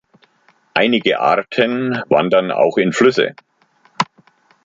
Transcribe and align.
Einige 0.73 1.19
Arten 1.19 2.01
wandern 2.09 2.49
auch 2.49 2.77
in 2.79 2.91
Flüsse. 2.91 3.35